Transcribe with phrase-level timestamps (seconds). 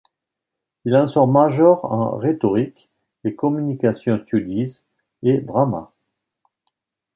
[0.83, 2.89] Il en sort major en Rhetoric
[3.23, 4.81] et Communication Studies
[5.21, 5.91] et Drama.